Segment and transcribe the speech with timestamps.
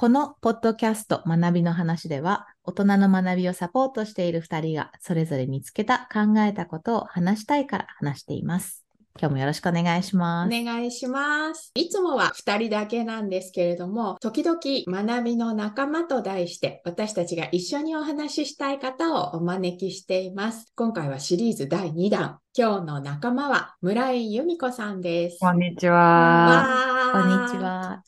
[0.00, 8.84] このポッドキャスト学びの話では、大人の学びをサポートしている2人がそれぞれ見つけた考えたことを話したいから話しています。
[9.18, 10.56] 今日もよろしくお願いします。
[10.56, 11.72] お願いします。
[11.74, 20.72] いつもは2人だけなんですけれども、時々学びの仲間と題して、私たちが一緒にお話ししたい方をお招きしています。
[20.76, 22.38] 今回はシリーズ第2弾。
[22.60, 25.38] 今日の仲間は村井由美子さんです。
[25.38, 25.96] こんにちは。
[26.00, 28.02] わこんーにちは。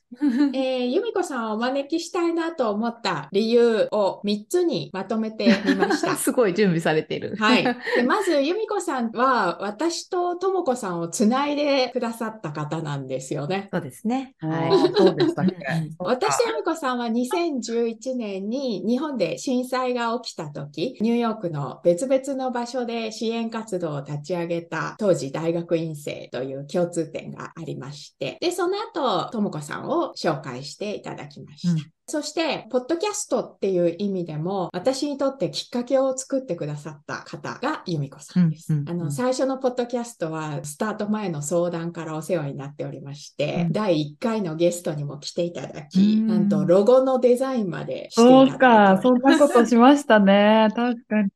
[0.52, 6.16] えー、由美子さんをお招きしたいなと思った理由を3つにまとめてみました。
[6.18, 7.36] すごい準備されている。
[7.38, 7.62] はい。
[7.62, 13.68] で まず、由美子さんは、私ととも子さんをつないでくださった方なんですよね。
[13.70, 14.34] そうですね。
[14.40, 14.48] は。
[14.48, 31.74] はいそうでしたっけうんうん私と由美子さんは2011年に日本で震災が起きた時、ニューヨークの別々の場所で支援活動を立ち上げた当時大学院生という共通点がありまして、で、その後、とも子さんを紹介していただきました。
[31.74, 38.72] うんそして、ポッドキャストっていう意味でも、私にとってきっかけを作ってくださった方が由美子さんです。
[38.72, 50.68] うんうんうんあの、最初のポッドキャストは、スタート前の相談からお世話になっておりまして、うん第1回のゲストにも来ていただき、うんなんとロゴのデザインまでしていそうか、きそんなことしましたね。
[50.74, 51.30] 確かに。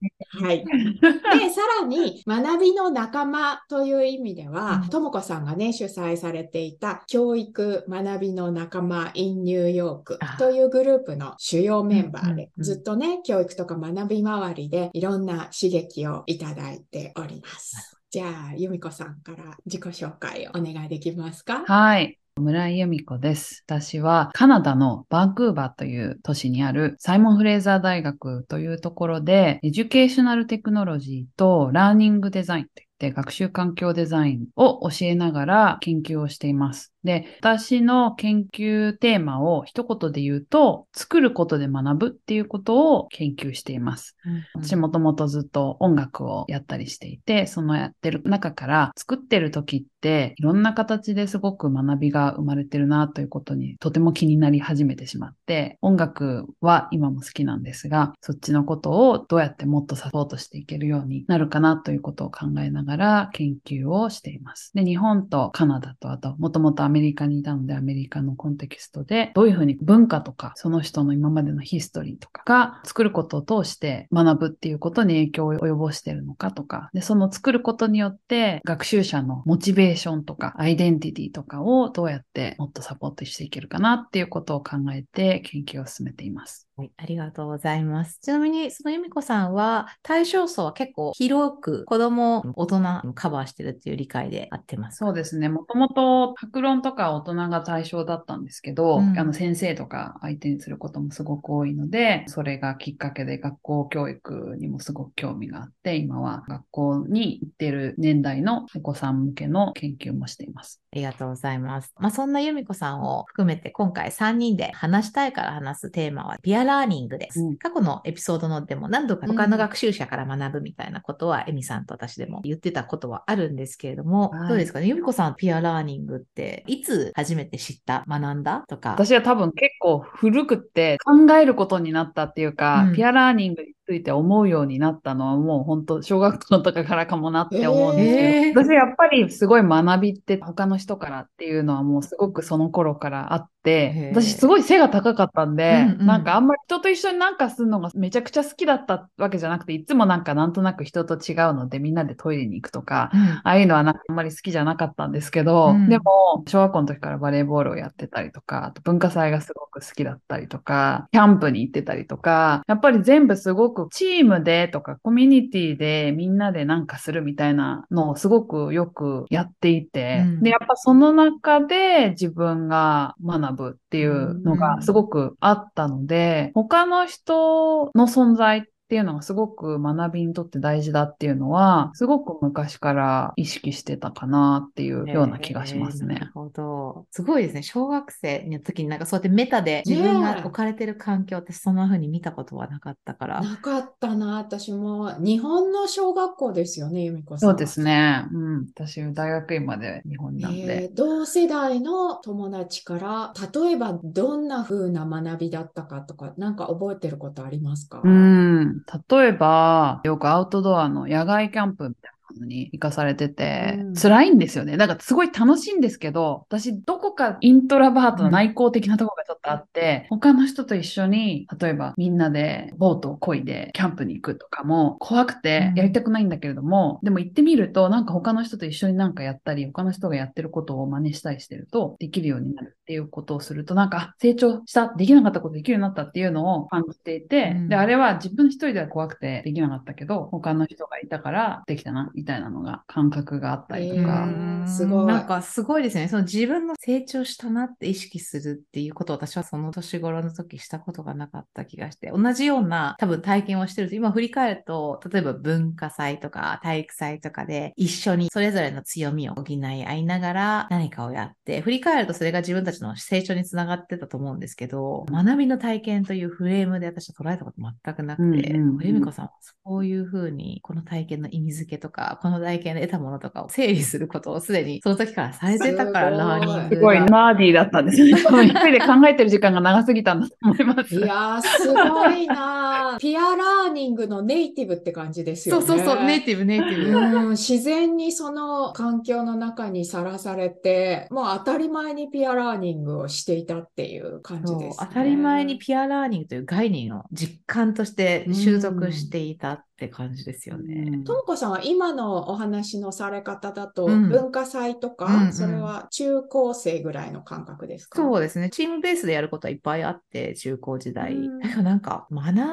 [0.45, 0.65] はい。
[0.65, 17.99] で、さらに、学びの仲間という意味ではうん、ともこさんがね、主催されていた、教育学びの仲間 in ニューヨークあというグループの主要メンバーで、ずっとね、教育とか学び周りでいろんな刺激をいただいております。
[18.11, 21.65] じゃあ、由美子さんから自己紹介をお願いできますか？
[21.67, 22.19] はい。
[22.37, 23.63] 村井由美子です。
[23.65, 36.93] 私はカナダのバンクーバーという都市にあるサイモン・フレーザー大学というところで Educational Technology と Learning Design といって学習環境デザインを教えながら研究をしています。
[37.05, 44.17] で、私の研究テーマを一言で言うと、作ることで学ぶっていうことを研究しています。
[44.55, 64.73] 私もともとずっと音楽をやったりしていて、そのやってる中から作ってる時っていろんな形ですごく学びが生まれてるなということにとても気になり始めてしまって、音楽は今も好きなんですが、そっちのことをどうやってもっとサポートしていけるようになるかなということを考えながら研究をしています。
[64.75, 86.69] で、日本とカナダとあともともとアメリカにいたのでアメリカのコンテキストでどういうふうに文化とかその人の今までのヒストリーとかが作ることを通して学ぶっていうことに影響を及ぼしているのかとか、で、その作ることによって学習者のモチベーションとかアイデンティティとかをどうやってもっとサポートしていけるかなっていうことを考えて研究を進めています。
[86.77, 88.19] はい、ありがとうございます。
[88.21, 95.07] ちなみに、その由美子さんは、対象層は結構広く子供、大人をカバーしてるっていう理解で合ってますか？
[95.07, 95.49] そうですね。
[95.49, 110.81] もともと、白論とか大人が対象だったんですけど、うんあの先生とか相手にすることもすごく多いので、それがきっかけで学校教育にもすごく興味があって、今は学校に行ってる年代のお子さん向けの研究もしています。
[110.93, 111.93] ありがとうございます。
[111.99, 117.41] まあ、そんな由美子さんを含めて今回3人で話したいから話すテーマはピアラーニングです。
[117.41, 124.87] うん過去のエピソードのでも何度か他の学習者から学ぶみたいなことは、エミさんと私でも言ってたことはあるんですけれども、はいどうですかね？
[124.87, 128.91] 由美子さんピアラーニングっていつ初めて知った学んだとか。
[128.91, 138.73] 私は多分結構古くって考えることになったっていうか、うんピアラーニングについて思うようになったのはもう本当小学校とかからかもなって思うんですけど、へー。
[138.73, 146.07] 私やっぱりすごい学びって他の人からっていうのはもうすごくその頃からあって私すごい背が高かったんで、うんうん。
[146.07, 153.21] なんかあんまり人と一緒になんかするのがめちゃくちゃ好きだったわけじゃなくて、いつもなんかなんとなく人と違うのでみんなでトイレに行くとか、うん。
[153.21, 155.89] ああいうのはなんかあんまり好きじゃなかったんですけど、うん。
[155.89, 170.43] でも、小学校の時からバレーボールをやってたりとか、あと文化祭がすごく好きだったりとか、キャンプに行ってたりとか、やっぱり全部すごくチームでとかコミュニティでみんなでなんかするみたいなのをすごくよくやっていて、うん。
[170.43, 186.33] で、やっぱその中で自分が学ぶっていうのがすごくあったので、他の人の存在っていうのがすごく学びにとって大事だっていうのは、すごく昔から意識してたかなっていうような気がしますねえーなる。
[186.35, 187.07] ほど。
[187.11, 187.63] すごいですね。
[187.63, 193.41] 小学生の時になんかそうやってメタで自分が置かれてる環境ってそんな風に見たことはなかったから。
[193.41, 195.13] なかったな、私も。
[195.19, 197.55] 日本の小学校ですよね、由美子さんは。
[197.55, 198.25] そうですね。
[198.33, 198.67] うん。
[198.75, 200.61] 私、大学院まで日本なんで。
[200.61, 208.01] えー同世代の友達から、例えばどんな風な学びだったかとか、なんか覚えてることありますか？
[208.05, 208.74] うん。
[209.11, 213.95] 例えば、よくアウトドアの野外キャンプみたいのに行かされてて、うん。
[213.95, 214.77] 辛いんですよね。
[214.77, 225.79] だからすごい楽しいんですけど、私どこかイントラバートの内向的なところがちょっとあって、他の人と一緒に、例えばみんなでボートを漕いでキャンプに行くとかも怖くてうん。
[225.79, 237.69] やりたくないんだけれども、でも行ってみるとなんか他の人と一緒になんかやったり、他の人がやってることを真似したりしてるとできるようになるっていうことをするとなんかあ成長した、できなかったことできるようになったっていうのを感じていて、うん。
[237.69, 244.01] で、あれは自分一人では怖くてできなかったけど、他の人がいたからできたな、みたいなのが感覚があったりとか。
[244.01, 246.09] へーすごいなんかすごいですね。
[246.09, 269.33] その自分の成長したなって意識するっていうことを私はその年頃の時したことがなかった気がして、同じような多分体験をしてると、今振り返ると、例えば文化祭とか体育祭とかで一緒にそれぞれの強みを補い合いながら何かをやって、振り返るとそれが自分たちの成長につながってたと思うんですけど、学びの体験というフレームで私は捉えたこと全くなくて、うんうんうん由美子さんは
[269.67, 276.69] そういうふうにこの体験の意味付けとか、この体験で得たものとかを整理することをすでにその時からされてたから、すごいラーニングが。
[276.69, 278.23] すごい nerdy だったんですよね。
[278.45, 280.95] 一人で考えてる時間が長すぎたんだと思います。
[280.95, 282.99] いやー、すごいなー。
[282.99, 285.67] ピアラーニングのネイティブって感じですよね。
[285.67, 286.99] そうそうそう、ネイティブ、ネイティブ。
[286.99, 294.87] うん、自然にその環境の中にさらされて、もう当たり前にピアラーニングをしていたっていう感じそうです、ね。
[294.89, 300.85] 当たり前にピアラーニングという概念を実感として習得していたって感じですよね。
[300.89, 308.01] うんともこさんは今のお話のされ方だと、うん文化祭とか、うんうんそれは中高生ぐらいの感覚ですか？
[308.01, 308.51] そうですね。
[308.51, 311.15] チームベースでやることはいっぱいあって、中高時代。
[311.15, 311.29] う
[311.61, 312.45] んなんか、学んだ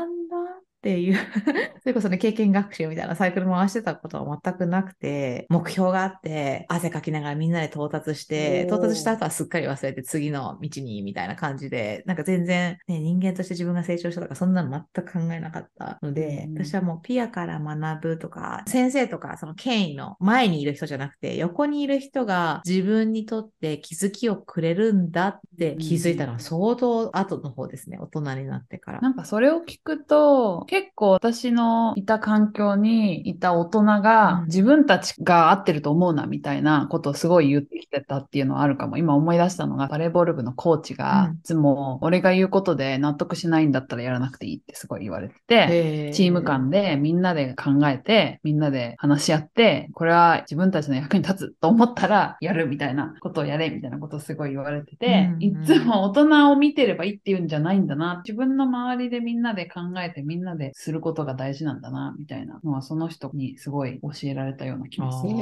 [0.81, 1.15] っていう、
[1.81, 29.01] それこそね、経験学習みたいなサイクル回してたことは全くなくて、目標があって、汗かきながらみんなで到達して、到達した後はすっかり忘れて次の道に、みたいな感じで、なんか全然、ね、人間として自分が成長したとか、そんなの全く考えなかったので、うん私はもうピアから学ぶとか、先生とか、その権威の前にいる人じゃなくて、横にいる人が自分にとって気づきをくれるんだって気づいたのは相当後の方ですね、大人になってから。
[29.01, 38.97] なんかそれを聞くと、結構私のいた環境にいた大人がうん自分たちが合ってると思うなみたいなことをすごい言ってきてたっていうのはあるかも。
[38.97, 58.21] 今思い出したのがバレーボール部のコーチがうんいつも俺が言うことで納得しないんだったらやらなくていいってすごい言われてて、チーム間でみんなで考えて、みんなで話し合って、これは自分たちの役に立つと思ったらやるみたいなことをやれみたいなことをすごい言われてて、うんうんいつも大人を見てればいいっていうんじゃないんだな。
[58.25, 65.33] 自分の周りでみんなで考えてみんなですることが大事なんだな、みたいなのはその人にすごい教えられたような気がする。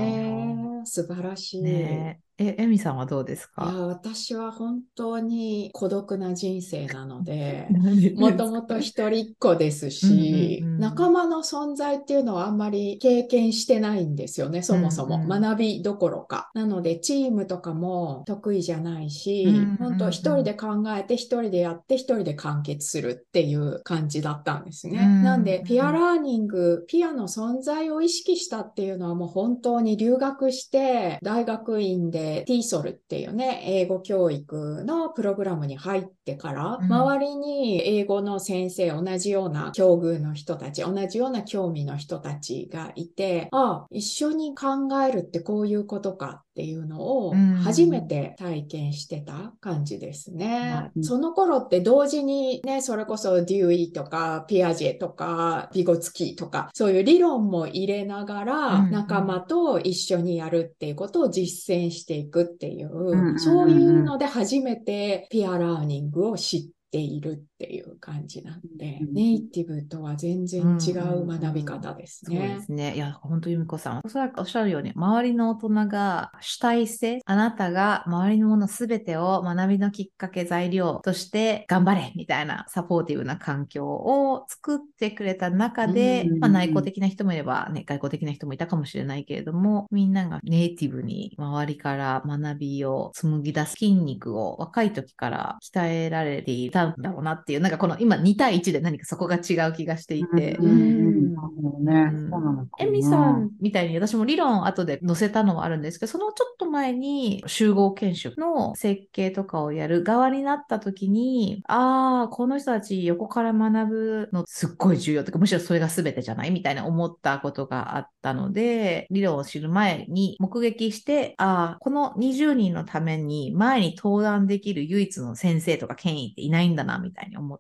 [0.86, 1.62] 素晴らしい。
[1.64, 3.66] ねえ、え、エミさんはどうですか？
[3.66, 7.68] 私は本当に孤独な人生なので、
[8.16, 15.16] ももともと一人っ子ですし、うんうんうん仲間の存在っていうのはあんまり経験してないんですよね、そもそも。
[15.16, 16.50] うんうん学びどころか。
[16.54, 25.00] なので、チームとかも得意じゃないし、うんうんうん本当一人で考えて、一人でやって、一人で完結するっていう感じだったんですね。
[25.00, 36.92] うんなんで、ピアラーニング、ピアの存在を意識したっていうのはもう本当に留学して、大学院で TESOL っていうね、英語教育のプログラムに入ってから、うん。
[36.92, 44.68] 周りに英語の先生、同じような境遇の人たち、同じような興味の人たちがいて、あ、一緒に考
[45.02, 47.56] えるってこういうことかっていうのをうん。
[47.60, 50.92] 初めて体験してた感じですね。
[50.96, 66.62] うんその頃って同時にね、それこそデューイとかピアジェとかビゴツキーとか、そういう理論も入れながらうん仲間と一緒にやるっていうことを実践していくっていんうそういうので初めてピアラーニングを知っ
[66.92, 72.62] ているっていう感じなんで、うんネイティブとは全然違う学び方ですそうでね。
[72.62, 72.96] すね。
[72.96, 74.02] いや、本当由美子さん。
[74.06, 102.10] おそらくおっしゃるように、周りの大人が主体性、あなたが周りのものすべてを学びのきっかけ材料として頑張れみたいなサポーティブな環境を作ってくれた中で、うんまあ内向的な人もいれば、ね、外交的な人もいたかもしれないけれども、みんながネイティブに周りから学びを紡ぎ出す筋肉を若い時から鍛えられていたんだろうなっていう、なんかこの今2対1で何かそこが違う気がしていて、うんうんうんなるほどね。
[102.14, 102.88] うんそうなのかな。
[102.88, 116.52] エミさんみたいに私も理論後で載せたのはあるんですけど、そのちょっと前に集合研修の設計とかをやる側になった時に、ああ、この人たち横から学ぶのすっごい重要とか、むしろそれが全てじゃない？
[116.52, 127.60] みたいな思ったことがあったので、理論を知る前に目撃して、ああ、この20人のために前に登壇できる唯一の先生とか権威っていないんだな、みたいに思っ、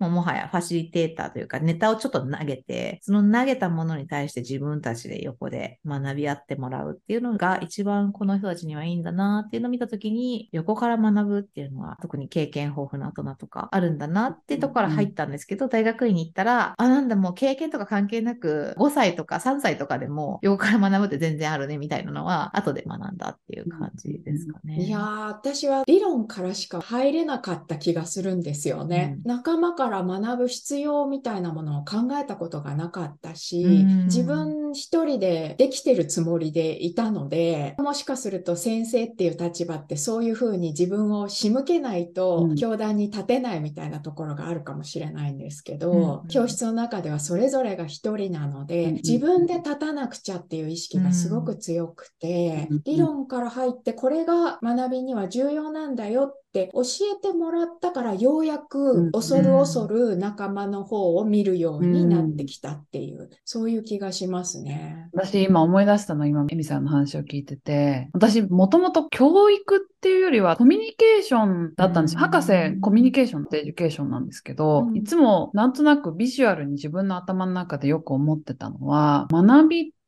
[0.00, 24.82] もうもはやファシリテーターというかネタをちょっと投げて、その投げたものに対して自分たちで横で学び合ってもらうっていうのが一番この人たちにはいいんだなっていうのを見たときに、横から学ぶっていうのは特に経験豊富な大人とかあるんだなってところから入ったんですけど、大学院に行ったら、あ、なんだもう経験とか関係なく、5歳とか3歳とかでも横から学ぶって全然あるねみたいなのは、後で学んだっていう感じですかね。
[24.82, 29.18] いやー、私は理論からしか入れなかった気がするんですよね。
[29.24, 34.04] う仲間から学ぶ必要みたいなものを考えたことがなかったし、うん。
[34.04, 42.56] 自分一人でできてるつもりでいたので、もしかすると先生っていう立場ってそういうふうに自分を仕向けないとうん。
[42.56, 52.82] 教壇に立てないみたいなところがあるかもしれないんですけど、うん教室の中ではそれぞれが一人なので、うん自分で立たなくちゃっていう意識がすごく強くて、うん。
[52.84, 56.82] 理論から入ってこれが学びには重要なんだよって教
[57.16, 58.66] えてもらったからようやうん。
[58.68, 65.08] く恐る恐る仲間の方を見るようになってきたっていう、そういう気がしますね。
[65.12, 72.20] 私今思い出したの、今、エミさんの話を聞いてて、私もともと教育っていうよりはコミュニケーションだったんですよ。
[72.22, 72.30] うん。
[72.30, 74.96] 博士、 Communication and Education なんですけど、うん。
[74.96, 80.01] いつもなんとなくビジュアルに自分の頭の中でよく思ってたのは、学びって、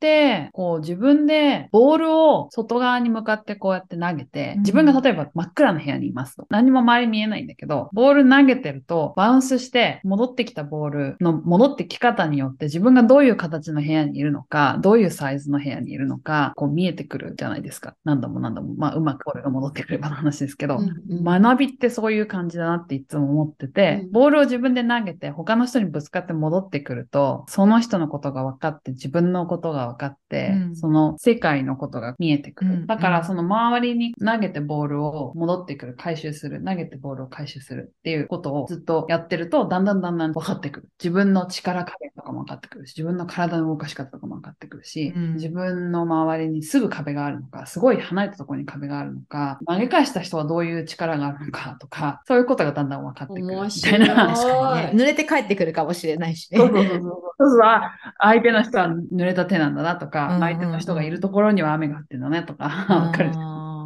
[0.53, 6.45] こう自分でボールを外側に向かってこうやって投げてうん、自分が例えば真っ暗な部屋にいますと。
[6.49, 17.95] 何も周り見えないんだけど、ボール投げてるとバウンスして戻ってきたボールの戻ってき方によって自分がどういう形の部屋にいるのか、どういうサイズの部屋にいるのか、こう見えてくるじゃないですか。
[18.03, 18.75] 何度も何度も。
[18.75, 32.71] まあうまくボールが戻ってくればの話ですけど、うんうん学びってそういう感じだなっていつも思ってて、うんボールを自分で投げて他の人にぶつかって戻ってくると、その人のことが分かって自分のことが分かって、うんその世界のことが見えてくる。
[32.71, 40.89] うんだからその周りに投げてボールを戻ってくる、回収する、投げてボールを回収するっていうことをずっとやってると、だんだんだんだん分かってくる。
[40.99, 53.45] 自分の力加減とかも分かってくるし、自分の体の動かし方とかも分かってくるし、うん自分の周りにすぐ壁があるのか、すごい離れたところに壁があるのか、投げ返した人はどういう力があるのかとか、そういうことがだんだん分かってくる。
[53.45, 54.27] みたいな。
[54.75, 56.59] ね 濡れて帰ってくるかもしれないしね。
[56.59, 57.25] そうそうそうそう。
[57.37, 63.31] そうそうあ相手の人は濡れた手なんだなとか、うんうんうん相手の人がいるところには雨が降ってんだねとか、わかる。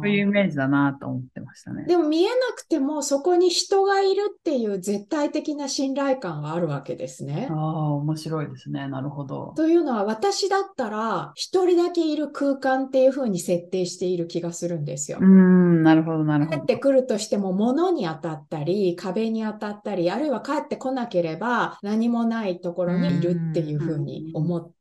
[0.02, 1.84] そういうイメージだなと思ってましたね。
[1.84, 7.54] でも見えなくてもそこに人がいるっていう絶対的な信頼感があるわけですねあ。
[7.54, 8.88] あ、面白いですね。
[8.88, 9.52] なるほど。
[9.56, 15.26] というのは私だったら一人だけいる空間っていう風に設定している気がするんですようー。
[15.26, 16.56] ん、なるほど、なるほど。
[16.58, 24.79] 帰ってくるとしても物に当たったり壁に当たったりあるいは帰ってこなければ何もないところにいるっていう風に思って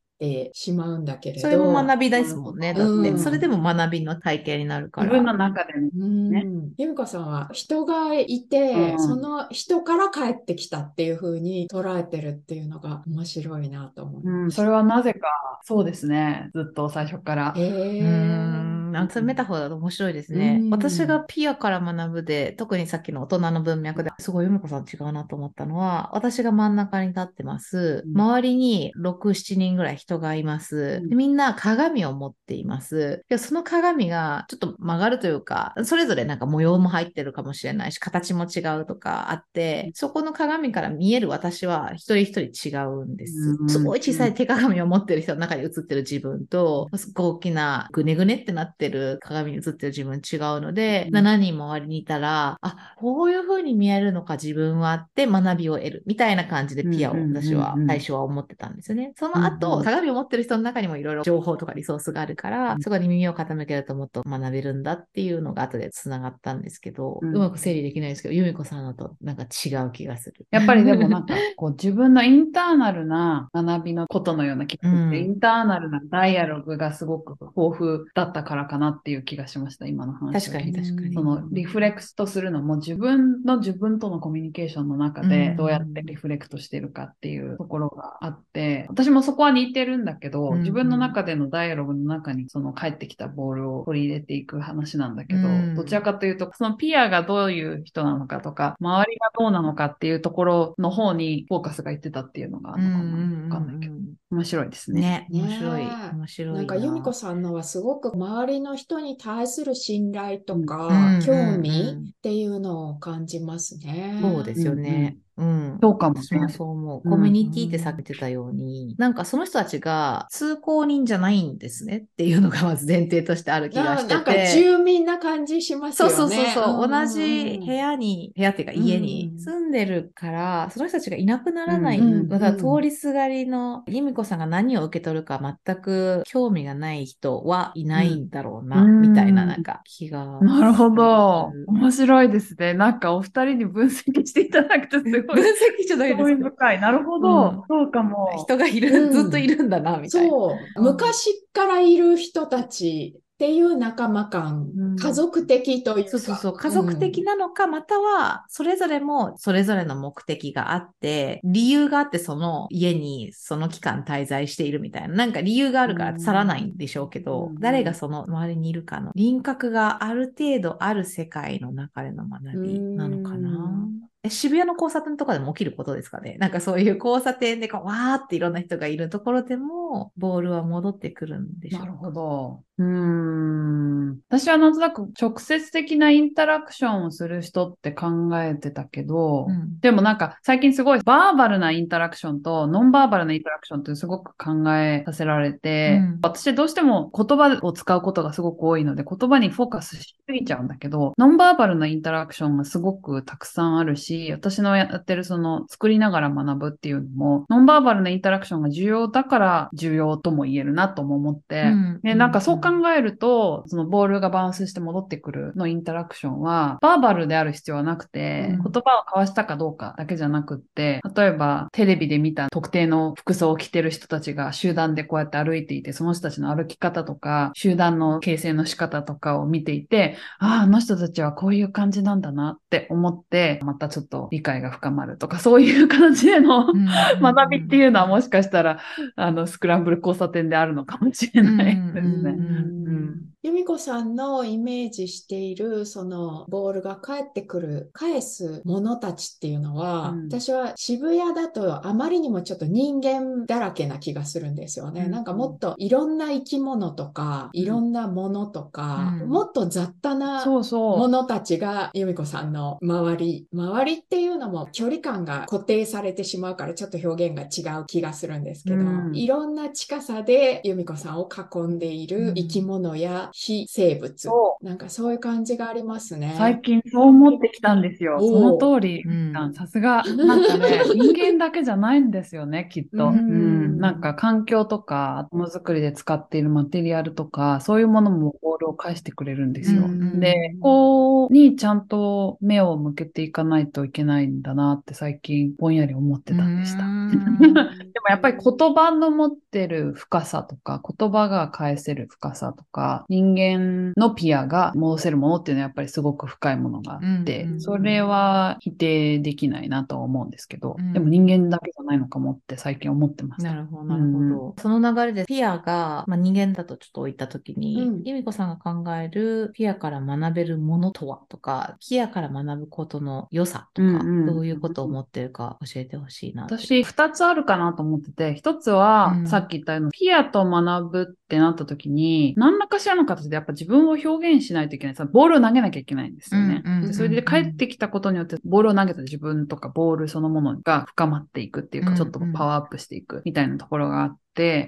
[0.54, 1.42] しまうんだけれど。
[1.42, 2.74] それも学びですもんね。
[2.74, 5.08] だって、うんそれでも学びの体験になるから。
[5.08, 6.46] 自分の中でね。
[6.78, 14.52] 由美子さんは人がいて、うんその人から帰ってきたっていう風に捉えてるっていうのが面白いなと思いうん。
[14.52, 15.28] それはなぜか、
[15.64, 16.50] そうですね。
[16.54, 17.54] ずっと最初から。
[17.56, 20.60] へうーん、なんかそれメタファーだと面白いですね。
[20.62, 28.04] うん私がピアから学ぶで、特にさっきの大人の文脈ですごい由美子さん違うなと思ったのは、私が真ん中に立ってます。
[28.06, 31.02] うん周りに6、7人ぐらい人がいます。
[31.10, 33.24] みんな鏡を持っています。
[33.30, 43.66] でその鏡がちょっと曲がるというか、それぞれなんか模様も入ってるかもしれないし、形も違うとかあって、そこの鏡から見える私は一人一人違うんですう。
[43.66, 51.18] んすごい小さい手鏡を持ってる人の中に映ってる自分と、すごい大きなぐねぐねってなってる鏡に映ってる自分違うので、うん。
[51.18, 59.14] 7人周りにいたら、あ、こういう風に見えるのか自分はって学びを得るみたいな感じでピアを私は最初は思ってたんですよね。
[59.18, 62.82] その後、鏡を持ってる人の中にもいろいろ情報とかリソースがあるから、うん。
[62.82, 70.46] そこに耳を傾けるともっと学べるんだっていうのが後で繋がったんですけど、ううんまく整理できないですけど、由美子さんのとなんか違う気がする。
[70.52, 75.16] やっぱりでもなんか、こう自分のインターナルな学びのことのような気がして、うん。
[75.16, 80.80] インターナルなダイアログがすごく豊富だったからかなっていう気がしました、今の話を確聞いて。
[80.80, 81.14] かに確かに。
[81.14, 103.96] そのリフレクトするのも自分の自分とのコミュニケーションの中うんでどうやってリフレクトしてるかっていうところがあって、私もそこは似てるんだけど、うん自分の中でのダイアログの中にその帰ってきたボールを取り入れていく話なんだけど、うんどちらかというと、そのピアがどういう人なのかとか、周りがどうなのかっていうところの方にフォーカスがいってたっていうのがあるのかなわかんないけど、
[104.32, 105.02] 面白いですね。
[105.02, 105.82] ね、ね面白い。
[106.14, 114.20] 面白いなんか由美子さんのはすごく周りの人に対する信頼とか、うん興うんうん味っていうのを感じますね。
[114.22, 115.18] そうですよね。
[115.38, 115.80] うん。
[115.82, 116.26] そうかもね。
[116.50, 117.02] そう思う。
[117.04, 124.14] うんコミュニティってさっき言ってたように、なんかその人たちが通行人じゃないんですねっていうのがまず前提としてある気がしてて。
[124.16, 126.36] ななんか住民な感じしますそうよね。
[126.36, 132.00] そうそうそう、んんん同じ部屋に、部屋っていうか家にうん住んでるから、その人たちがいなくならない。
[132.00, 140.40] うんだから通りすがりの、由美子さんが何を受け取るか全く興味がない人はいないんだろうな、うんみたいななんか気が。
[140.42, 142.74] なるほど面白いですね。
[142.74, 146.36] なんかお二人に分析していただくとすごい分析じゃない興ですか。
[146.36, 146.82] 味深い。
[146.82, 147.50] なるほど。
[147.50, 148.30] うんそうかも。
[148.38, 150.30] 人がいる、うんずっといるんだな、みたいな。
[150.30, 156.10] そう、うん昔からいる人たちっていう仲間感、うん家族的というか。
[156.12, 156.54] そうそうそう。
[156.58, 165.16] 家族的なのか、または、それぞれもそれぞれの目的があって、理由があってその家にその期間滞在しているみたいな。
[165.16, 173.88] なんか理由があるから去らないんでしょうけど、うん誰がその周りにいるかの輪郭がある程度ある世界の中での学びなのかな。
[174.28, 176.36] 渋谷の交差点とかでも起きることですかね？
[176.40, 181.86] なんかそういう交差点でこうわーっていろんな人がいるところでも、ボールは戻ってくるんでしょうか？
[181.86, 182.64] なるほど。
[182.80, 184.20] うーん。
[184.28, 218.64] 私はなんとなく直接的なインタラクションをする人って考えてたけど、うんでもなんか最近すごいバーバルなインタラクションとノンバーバルなインタラクションってすごく考えさせられて、うん私どうしても言葉を使うことがすごく多いので言葉にフォーカスしすぎちゃうんだけど、ノンバーバルなインタラクションがすごくたくさんあるし、私のやってるその作りながら学ぶっていうのも、ノンバーバルなインタラクションが重要だから重要とも言えるなとも思って、うんで、なんかそう考えると、そのボールがバウンスして戻ってくるのインタラクションは、バーバルである必要はなくて、うん。
[218.64, 233.99] 言葉を交わしたかどうかだけじゃなくって、例えばテレビで見た特定の服装を着てる人たちが集団でこうやって歩いていて、その人たちの歩き方とか、集団の形成の仕方とかを見ていて、ああ、あの人たちはこういう感じなんだなって思って、またちょっと
[234.32, 236.68] 理解が深まるとか、そういう形での、
[237.22, 238.80] 学びっていうのはもしかしたら、
[239.16, 242.32] あの、スクランブル交差点であるのかもしれないですね。
[242.32, 250.24] うん由美子さんのイメージしているそのボールが返ってくる返すものたちっていうのは、うん。
[250.26, 255.04] 私は渋谷だとあまりにもちょっと人間だらけな気がするんですよね。
[255.04, 255.12] うん。
[255.12, 259.30] なんかもっといろんな生き物とか、いろんなものとか、うん。
[259.30, 260.98] もっと雑多なそうそう。
[260.98, 269.16] ものたちが由美子さんの周り、周りっていうのも距離感が固定されてしまうからちょっと表現が違う気がするんですけど、うん。
[269.16, 276.36] いろんな近さで由美子さんを囲んでいる生き物や非生物、そなんかそういう感じがありますね。
[276.38, 278.20] 最近そう思ってきたんですよ。
[278.20, 280.04] その通り、うんさすが。
[280.04, 283.10] なんかね、 人間だけじゃないんですよね、きっと。
[283.10, 283.80] ううんん。
[283.80, 289.86] なんか環境とか、ものづくりで使っているマテリアルとか、そういうものもボールを返してくれるんですよ。
[289.86, 296.84] うんで、ここにちゃんと目を向けていかないといけないんだなって最近ぼんやり思ってたんでした。
[297.40, 313.44] でもやっぱり言葉の持ってる深さとか、言葉が返せる深さとか、人間のピアが戻せるものっていうのはやっぱりすごく深いものがあって、うんうんそれは否定できないなとは思うんですけど、うんでも人間だけじゃないのかもって最近思ってます。
[313.44, 314.56] なるほど、なるほど。
[314.62, 326.44] その流れでピアが、まあ、人間だとちょっと置いたときに、うん由美子さんが考えるピアから学べるものとはとか、ピアから学ぶことの良さとか、うんうんどういうことを思ってるか教えてほしいな。
[326.44, 334.96] 私、二つあるかなと思ってて、一つは、うんさっき言ったように、ピアと学ぶってなった時に、何らかしらの形でやっぱ自分を表現しないといけない。
[334.96, 336.64] さボールを投げなきゃいけないんですよね。
[336.66, 344.20] うんうんうんでそれで帰ってきたことによって、ボールを投げた自分とか、ボールそのものが深まっていくっていうか、ちょっとパワーアップしていくみたいなところがあって、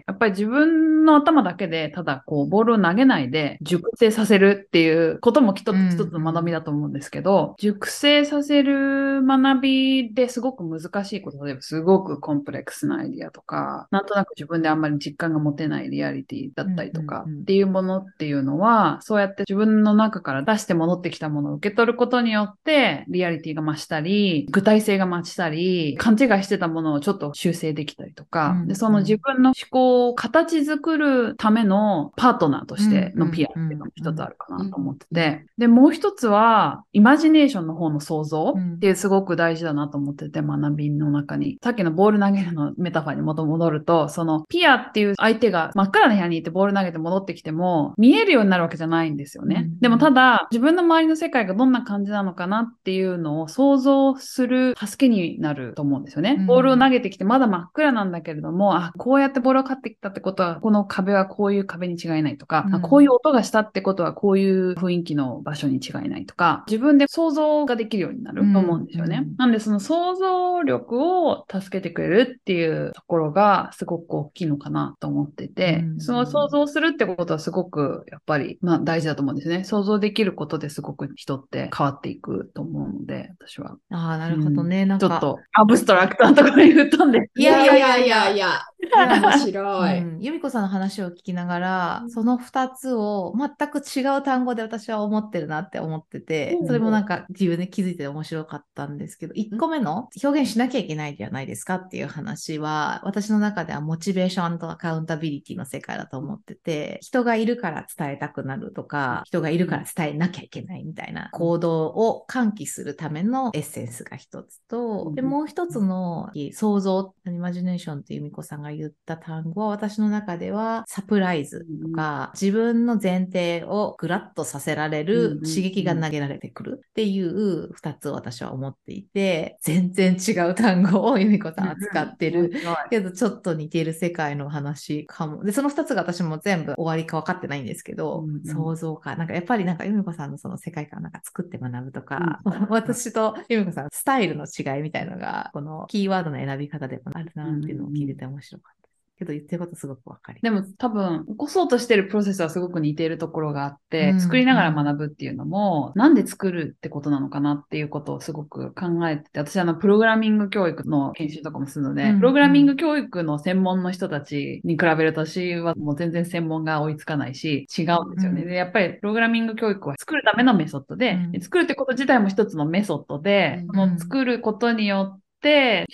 [0.08, 17.42] やっぱり自分の頭だけで、ただこう、ボールを投げないで、熟成させるっていうことも一つうん一つの学びだと思うんですけど、熟成させる学びですごく難しいこと、例えばすごくコンプレックスなアイディアとか、なんとなく自分であんまり実感が持てないリアリティだったりとかうんうんうん。
[17.42, 41.58] っていうものっていうのは、そうやって自分の中から出して戻ってきたものを受け取ることによって、リアリティが増したり、具体性が増したり、勘違いしてたものをちょっと修正できたりとか、うんでその自分の思考を形作るためのパートナーとしてのピアっていうのも一つあるかなと思ってて、で、もう一つは、イマジネーションの方の想像っていうすごく大事だなと思ってて、学びの中に。
[41.64, 49.64] さっきのボール投げるのメタファーに元戻ると、そのピアっていう相手が真っ暗な部屋にいてボール投げて戻ってきても、見えるようになるわけじゃないんですよね。
[49.66, 56.38] うんでもただ、自分の周りの世界がどんな感じなのかなっていうのを想像する助けになると思うんですよね。
[56.40, 69.24] うんボールを投げてきてまだ真っ暗なんだけれども、あ、こうやってボールを買ってきたってことは、この壁はこういう壁に違いないとか、うんあこういう音がしたってことはこういう雰囲気の場所に違いないとか、自分で想像ができるようになると思うんですよね。
[69.24, 79.64] うんなんでその想像力を助けてくれるっていうところがすごく大きいのかなと思ってて、うんその想像するってことはすごくやっぱり、まあ大事だと思うんですね。
[79.64, 83.78] 想像できることですごく人って変わっていくと思うので、私は。
[83.92, 84.86] ああ、なるほどね。
[84.86, 87.30] なんか、ちょっとアブストラクトなところに吹っ飛んで。
[87.36, 88.50] いやいやいやいやいや、
[89.38, 90.00] 面白い。
[90.00, 96.68] うん、由美子さんの話を聞きながら、その二つを全く違う単語で私は思ってるなって思ってて、うん。
[96.68, 132.52] それもなんか自分で気づいて面白かったんですけど、1個目の表現しなきゃいけないじゃないですかっていう話は、私の中ではモチベーションとアカウンタビリティの世界だと思ってて、人がいるから伝えたくなるとか、人がいるから伝えなきゃいけないみたいな行動を喚起するためのエッセンスが一つと、で、もう一つの想像、イマジネーションって由美子さんが言った単語は私の中ではサプライズとか、自分の前提をグラッとさせられうんるうん刺激が投げられてくるっていう二つを私は思っていて、全然違う単語を由美子さんは使ってる。
[132.90, 135.44] けどちょっと似ている世界の話かも。
[135.44, 139.16] で、その二つが私も全部終わりか分かってないんですけど、うんうん想像か。
[139.16, 148.81] なんかやっぱりなんか由美子さんのその世界観をなんか作って学ぶとか、 私と由美子さんスタイルの違いみたいのが、このキーワードの選び方でもあるなっていうのを聞いてて面白かった。
[149.22, 168.42] けど言ってることすごくわかりでも多分、起こそうとしてるプロセスはすごく似ているところがあって、うん作りながら学ぶっていうのも、なんで作るってことなのかなっていうことをすごく考えてて、私あの、プログラミング教育の研修とかもするので、うんプログラミング教育の専門の人たちに比べると私はもう全然専門が追いつかないし、違うんですよね。
[168.42, 168.48] うん。
[168.48, 171.32] で、やっぱりプログラミング教育は作るためのメソッドで、うん。
[171.32, 173.76] で作るってこと自体も一つのメソッドで、うん。
[173.76, 175.21] その作ることによって、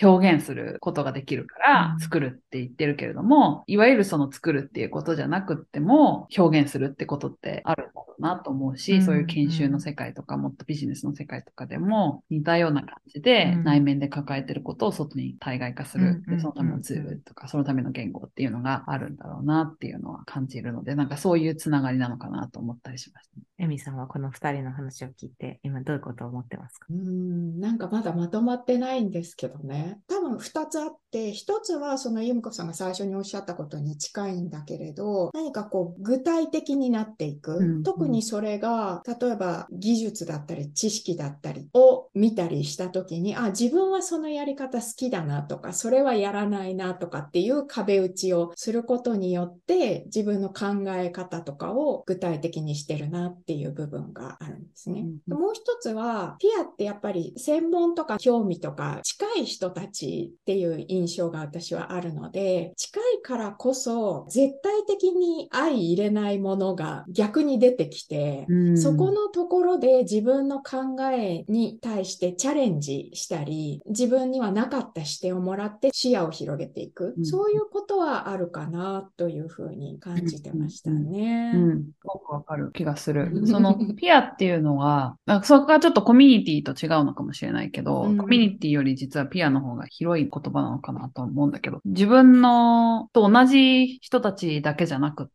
[0.02, 2.00] 表現することができるからうん。
[2.00, 9.02] 作るって言ってるけれども、いわゆるその作るっていうことじゃなくっても表現するってことってあるんだろうなと思うし、うん。
[9.04, 13.64] そういう研修の世界とかもっとビジネスの世界とかでも似たような感じでうん。
[13.64, 16.24] 内面で抱えてることを外に対外化する。
[16.28, 16.36] うん。
[16.36, 23.36] でそのためのツールとかそのための言語っていうのがあるんだろうなっていうのは感じるので、なんかそういうつながりなのかなと思ったりしました。
[23.60, 26.88] エミさんはこの二人の話を聞いて、今どういうことを思ってますか？
[26.92, 30.02] うーん、なんかまだまとまってないんですけどね。
[30.08, 37.58] 多分2つあって、一つはその由美子さんが最初におっしゃったことに近いんだけれど、何かこう具体的になっていく。
[37.58, 55.02] うん特にそれが、例えば技術だったり知識だったりを見たりしたときに、あ、自分はそのやり方好きだなとか、それはやらないなとかっていう壁打ちをすることによって、自分の考え方とかを具体的にしてるなっていう部分があるんですね。
[55.02, 77.16] うんでもう一つは、ピアってやっぱり専門とか興味とか近い人たちっていう印印象が私はあるので、近いからこそ絶対的に相入れないものが逆に出てきて、うんそこのところで自分の考えに対してチャレンジしたり、自分にはなかった視点をもらって視野を広げていく。
[77.18, 81.52] うんそういうことはあるかなというふうに感じてましたね。
[81.56, 83.42] うん、すごくわかる気がするう。
[83.42, 95.28] んそのピアっていうのは、そこがちょっとコミュニティと違うのかもしれないけど、うんコミュニティより実はピアの方が広い言葉なのかなと思うんだけど、自分のと同じ人たちだけじゃなくっ、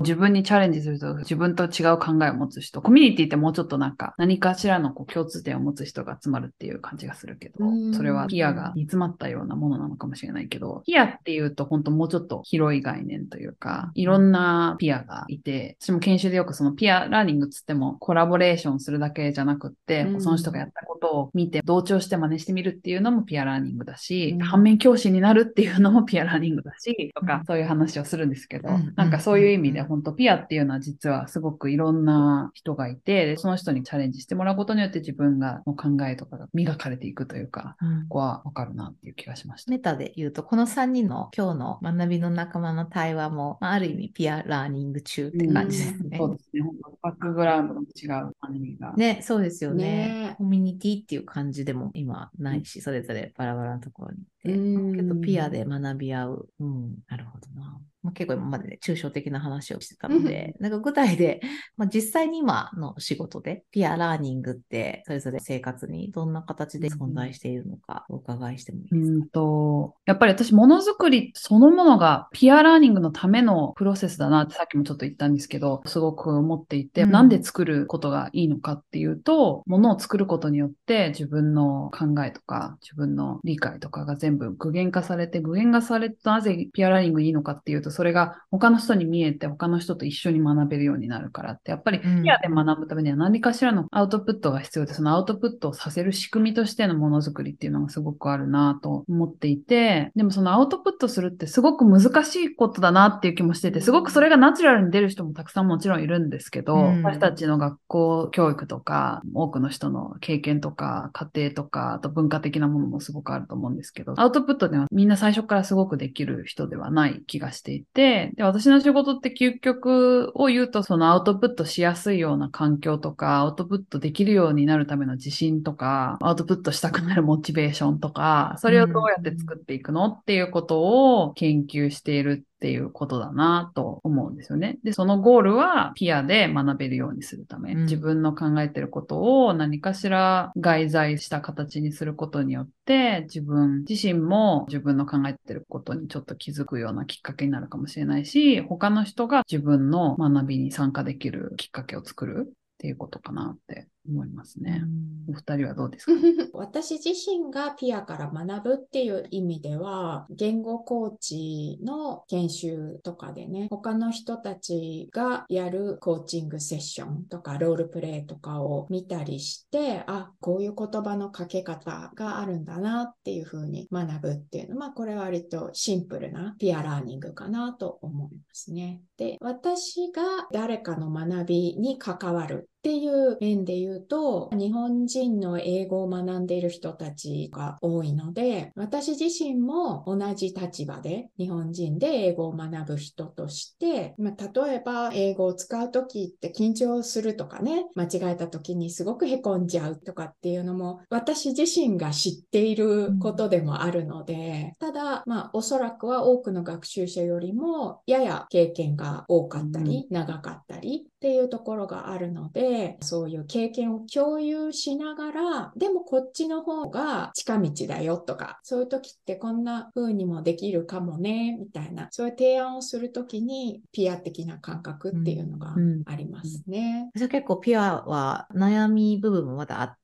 [0.00, 7.94] 自分にチャレンジすると自分と違う考えを持つ人、コミュニティってもうちょっとなんか何かしらのこう共通点を持つ人が集まるっていう感じがするけどう、ん。
[7.94, 20.20] それはピアが煮詰まったようなものなのかもしれないけど、ピアっていうと本当もうちょっと広い概念というか、いろんなピアがいて、私も研修でよくそのピアラーニングっつってもコラボレーションするだけじゃなくって、うん。
[20.20, 24.38] その人がやったことを見て同調して真似してみるっていうのもピアラーニングだし、うん。
[24.40, 27.44] 反面教師になるっていうのもピアラーニングだし、とか、うん。
[27.44, 28.92] そういう話をするんですけど、うん。
[28.96, 39.70] なんかそういう意味でうん本当ピアっていうのは実はすごくいろんな人がいて、でその人にチャレンジしてもらうことによって自分がの考えとかが磨かれていくというか、うんここはわかるなっていう気がしました。
[39.70, 46.18] メタで言うと、この3人の今日の学びの仲間の対話も、まあある意味ピアラーニング中って感じですね。
[46.18, 46.62] そうですね。
[46.62, 48.92] 本当バックグラウンドの違う感じが。
[48.94, 56.48] ね、そうですよねねコミュニティっていう感じでも今ないし、それぞれバラバラなところにいて、うんけどピアで学び合う。
[56.60, 57.80] うん、なるほどな。
[58.04, 61.40] まあ、結構今までね、抽象的な話をしてたので、なんか具体で、
[61.76, 77.10] まあ、実際に今の仕事で、ピアラーニングって、それぞれ生活にどんな形で存在しているのか、お伺いしてもいいですか、うんと、やっぱり私、ものづくりそのものがピアラーニングのためのプロセスだなってさっきもちょっと言ったんですけど、すごく思っていて、うん。
[77.10, 134.78] なんで作ることがいいのかっていうと、ものを作ることによって自分の考えとか自分の理解とかが全全部具現化されて、具現化されてなぜピアラーニングいいのかっていうと、それが他の人に見えて他の人と一緒に学べるようになるからって、やっぱりピアで学ぶためには何かしらのアウトプットが必要で、そのアウトプットをさせる仕組みとしてのものづくりっていうのがすごくあるなと思っていて、でもそのアウトプットするってすごく難しいことだなっていう気もしてて、すごくそれがナチュラルに出る人もたくさんもちろんいるんですけど、私たちの学校教育とか、多くの人の経験とか、家庭とか、あと文化的なものもすごくあると思うんですけど、アウトプットではみんな最初からすごくできる人ではない気がしていて、で、私の仕事って究極を言うと、そのアウトプットしやすいような環境とか、アウトプットできるようになるための自信とか、アウトプットしたくなるモチベーションとか、それをどうやって作っていくのっていうことを研究しているっていうことだなと思うんですよね。
[134.82, 154.82] で、そのゴールはピアで学べるようにするため、うん、自分の考えてることを何かしら外在した形にすることによって、自分自身も自分の考えてることにちょっと気づくようなきっかけになるかもしれないし、他の人が自分の学びに参加できるきっかけを作るっていうことかなって思いますね。
[155.28, 156.12] お二人はどうですか？
[156.58, 179.00] 私自身がピアから学ぶっていう意味では、言語コーチの研修とかでね、他の人たちがやるコーチングセッションとかロールプレイとかを見たりして、あ、こういう言葉のかけ方があるんだなっていうふうに学ぶっていうのは、まあこれは割とシンプルなピアラーニングかなと思いますね。
[179.16, 226.78] で、私が誰かの学びに関わるっていう面で言うと、日本人の英語を学んでいる人たちが多いので、私自身も同じ立場で日本人で英語を学ぶ人として、まあ、例えば英語を使うときって緊張するとかね、間違えたときにすごく凹んじゃうとかっていうのも私自身が知っていることでもあるので、ただ、まあおそらくは多くの学習者よりもやや経験が多かったり、長かったりっていうところがあるので、そういう経験を共有しながら、でもこっちの方が近道だよとか、そういう時ってこんな風にもできるかもね、みたいな、そういう提案をするときに、ピア的な感覚っていうのがありますね。
[226.78, 230.03] うんうん、私は結構ピアは悩み部分もまだあって、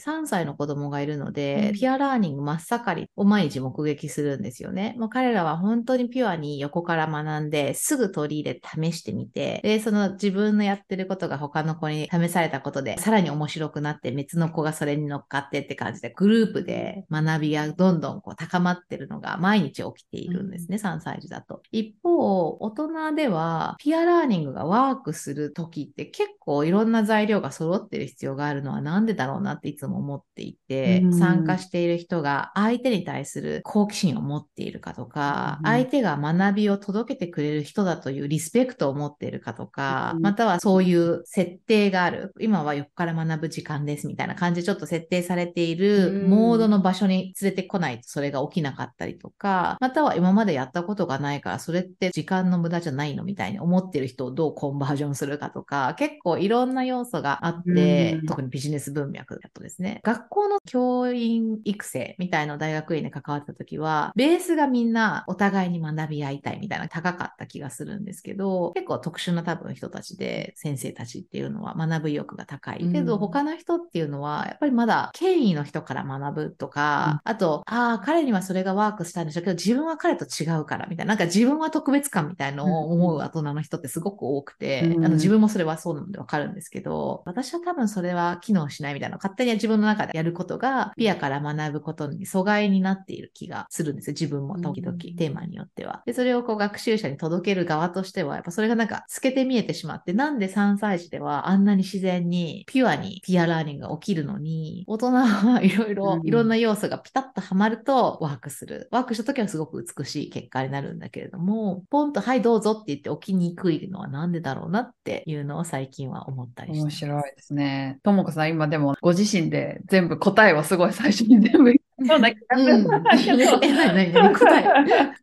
[0.00, 4.94] 3歳の子供がいるので、うん、ピアラーニング真っ盛りを毎日目撃するんですよね。
[4.98, 21.62] もう彼らは本当にピュアに横から学んで、すぐ取り入れて試してみて、で、その自分のやってることが他の子に試されたことで、さらに面白くなって、別の子がそれに乗っかってって感じで、グループで学びがどんどんこう高まってるのが毎日起きているんですね、うん、3歳児だと。
[21.70, 42.32] 一方、大人では、ピアラーニングがワークする時って結構いろんな材料が揃ってる必要があるのはなんでだろうなっていつも思っていて、うん、参加している人が相手に対する好奇心を持っているかとか、うん、相手が学びを届けてくれる人だというリスペクトを持っているかとか、またはそういう設定がある。
[42.40, 72.84] 今は横から学ぶ時間ですみたいな感じでちょっと設定されているモードの場所に連れてこないとそれが起きなかったりとか、または今までやったことがないからそれって時間の無駄じゃないのみたいに思ってる人をどうコンバージョンするかとか、結構いろんな要素があって、特にビジネス文脈だとですね、学校の教員育成みたいな大学院で関わった時は、ベースがみんなお互いに学び合いたいみたいな高かった気がするんですけど、結構特殊な多分人たちで先生たちっていうのは学ぶ意欲が高い。
[72.92, 94.12] けど、他の人っていうのは、やっぱりまだ権威の人から学ぶとか、あと、ああ、彼にはそれがワークしたんでしょうけど、自分は彼と違うからみたいな、なんか自分は特別感みたいのを思う大人の人ってすごく多くて、あの自分もそれはそうなのでわかるんですけど、私は多分それは機能しないみたいな、勝手に自分の中でやることが、ピアから学ぶことに阻害になっている気がするんですよ。
[94.12, 96.02] 自分も時々、テーマによっては。
[96.06, 108.88] で、それをこう学習者に届ける側としては、やっぱそれがなんか透けて見えてしまって、なんで3歳児ではあんなに自然にピュアにピアラーニングが起きるのに、大人はいろいろ、いろんな要素がピタッとはまるとワークする。
[108.90, 116.82] ワークした時はすごく美しい結果になるんだけれども、ポンとはいどうぞって言って起きにくいのはなんでだろうなっていうのを最近は思ったりして。
[116.82, 117.98] 面白いですね。
[118.02, 121.70] ともこさん今でもご自身で全部答えはすごい最初に全部
[122.06, 122.74] そうな気がする。
[122.74, 124.64] うん、 答え。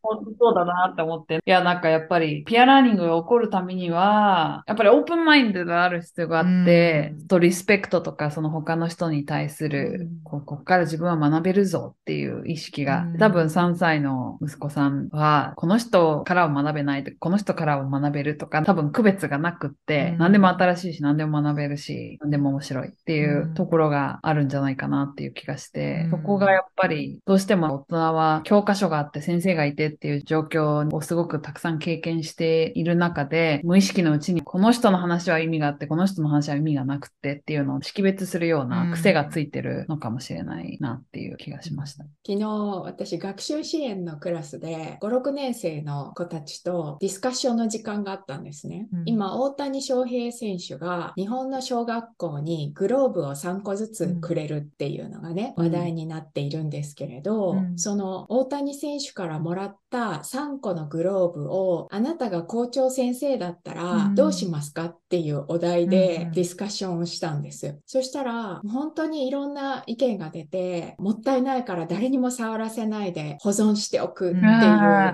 [0.02, 1.36] 本当そうだなって思って。
[1.36, 42.04] いや、なんかやっぱり、ピアラーニングが起こるためには、やっぱりオープンマインドである必要があって、うん、とリスペクトとか、その他の人に対する、うん、ここから自分は学べるぞっていう意識が、多分3歳の息子さんは、この人からは学べないこの人からは学べるとか、多分区別がなくって、何でも新しいし、何でも学べるし、何でも面白いっていうところがあるんじゃないかなっていう気がして、そこがやっぱりどうしても大人は教科書があって先生がいてっていう状況をすごくたくさん経験している中で、無意識のうちにこの人の話は意味があって、この人の話は意味がなくてっていうのを識別するような癖がついてるのかもしれないなっていう気がしました。
[42.26, 42.46] 昨日
[42.84, 48.88] 私学習支援のクラスで5、6年生の子たちとディスカッションの時間があったんですね。
[48.94, 57.78] うん今、大谷翔平選手が日本の小学校にグローブを3個ずつくれるっていうのがね、うん話題になっているんですけれど、うん。
[57.78, 64.16] その大谷選手からもらった3個のグローブをあなたが校長先生だったらうん。
[64.16, 65.90] どうしますかっていうお題うんうん。
[65.90, 67.80] でディスカッションをしたんです。
[67.86, 74.44] そしたら本当にいろんな意見が出て、もったいないから誰にも触らせないで保存しておくっていう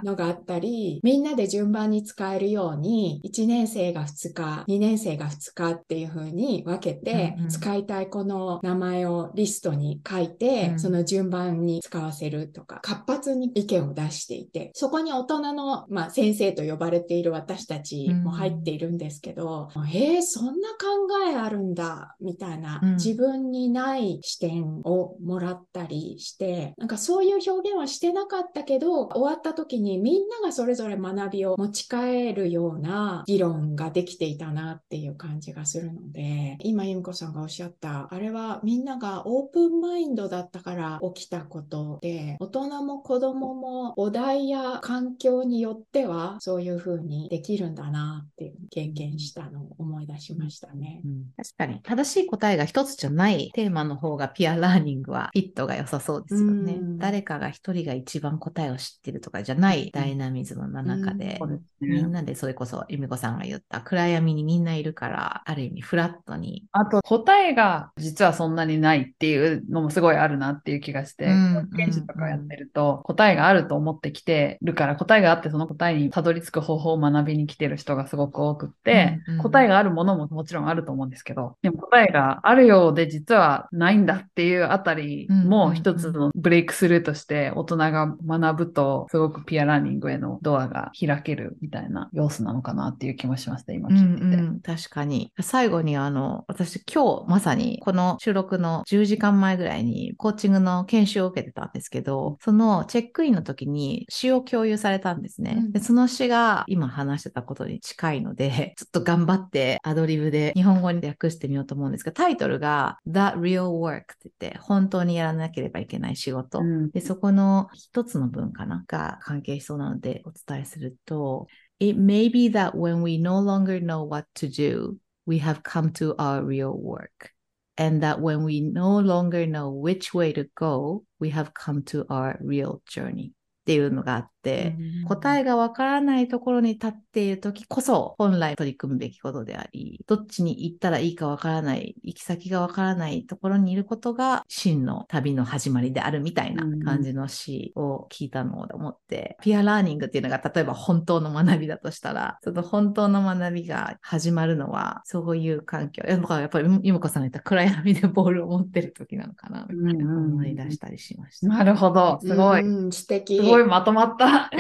[0.04, 7.50] のがあったり、みんなで順番に使えるように1年生が2日、2年生が2日っていう風に分けて、うんうん。
[7.50, 10.80] 使いたい子の名前をリストに書いて、うん。
[10.80, 22.96] その順番に使わせるとか、活発に意見を出していて、そこに大人の、まあ、先生と呼ばれている私たちも入っているんですけど、えー、そんな考えあるんだ、みたいな、うん。
[22.96, 51.02] 自分にない視点をもらったりして、なんかそういう表現はしてなかったけど、終わった時にみんながそれぞれ学びを持ち帰るような議論ができていたなっていう感じがするので、今、由美子さんがおっしゃった、あれはみんながオープンマインドだったから起きたことで、大人も子供もお題や環境によってはそういう風にできるんだなっていう経験したのを思い出しましたね。
[51.38, 56.74] 確かに、正しい答えが一つじゃないテーマの方がピアラーニングはフィットが良さそうですよね。
[56.74, 62.08] うん誰かが一人が一番答えを知ってるとかじゃないダイナミズムの中で、そうですみんね。
[62.08, 66.66] なでそれこそ由美子さんが言った暗闇にみんないるから、ある意味フラットに。
[66.72, 94.44] あと、答えが実はそんなにないっていうのもすごいあるなっていう気がして、うん研修とかやってると、答えがあると思ってきてるから、答えがあってその答えにたどり着く方法を学びに来てる人がすごく多くって、うんうん答えがあるものももちろんあると思うんですけど、でも答えがあるようで実はないんだっていうあたりも一つのブレイクスルーとして大人が学ぶと、すごくピアラーニングへのドアが開けるみたいな要素なのかなっていう気もしました、今うん聞いてて。
[94.44, 95.32] うん、確かに。
[95.40, 105.56] 最後にあの、私今日まさにこの収録の10時間前ぐらいにコーチングの研修を受けてたんですけど、そのチェックインの時に詩を共有されたんですね。
[105.58, 116.60] うんでその詩が今話してたことに近いので、 ちょっと頑張ってアドリブで日本語に訳してみようと思うんですが、タイトルが The Real Work って言って、本当にやらなければいけない仕事。
[116.60, 121.48] うんで、そこの一つの文かなが関係しそうなのでお伝えすると、
[121.80, 124.96] It may be that when we no longer know what to do,
[125.28, 127.37] we have come to our real work.
[127.78, 132.06] And that when we no longer know which way to go, we have come to
[132.10, 133.34] our real journey.
[133.68, 134.78] っていうのがあって、
[135.10, 156.04] 答えがわからないところに立っているときこそ本来取り組むべきことであり、どっちに行ったらいいかわからない、行き先がわからないところにいることが真の旅の始まりであるみたいな感じの詩を聞いたのを思って、ピアラーニングっていうのが例えば本当の学びだとしたら、その本当の学びが始まるのはそういう環境。
[156.08, 161.48] だからやっぱりゆむこさんが言った暗闇でボールを持ってる時なのかな、みたいな思い出したりしました。
[161.48, 162.18] なるほど。
[162.22, 162.62] すごい。
[162.62, 163.57] うん、素敵。
[163.58, 164.50] すごいまとまった。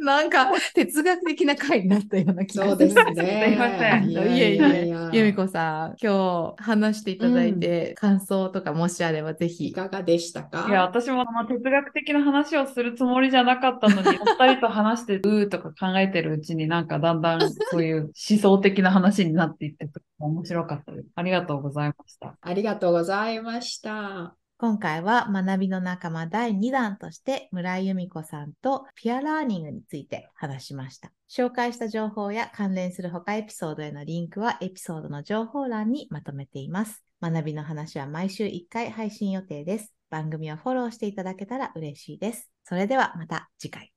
[0.00, 3.02] なんか哲学的な回になったような気がそうですね。
[3.14, 3.22] す
[3.54, 9.72] いませんいえいえ、由美子さん、今日話していただいて、感想とかもしあればぜいひ。
[9.72, 10.66] かがでしたか？
[10.68, 21.06] いや、私もその哲学的な話をするつもりじゃなかったのに、 お二人と話して、うーとか考えてるうちになんかだんだんそういう思想的な話になっていって、面白かったです。
[21.14, 22.34] ありがとうございました。
[22.40, 24.34] ありがとうございました。
[24.60, 31.12] 今回は学びの仲間第2弾として村井由美子さんとピアラーニングについて話しました。
[31.30, 37.04] 紹介した情報や関連する他エピソードへのリンクはエピソードの情報欄にまとめています。
[37.22, 39.92] 学びの話は毎週1回配信予定です。
[40.10, 42.50] 番組をフォローしていただけたら嬉しいです。
[42.64, 43.92] それではまた次回。